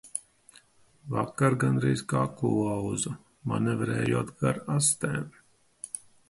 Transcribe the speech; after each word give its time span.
Vakar 1.15 1.55
gandrīz 1.63 2.01
kaklu 2.13 2.51
lauzu, 2.69 3.13
manevrējot 3.53 4.33
gar 4.41 4.59
astēm. 4.79 5.29